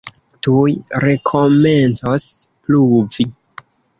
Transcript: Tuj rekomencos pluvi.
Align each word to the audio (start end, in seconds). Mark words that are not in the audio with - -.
Tuj 0.45 0.71
rekomencos 1.03 2.27
pluvi. 2.65 3.29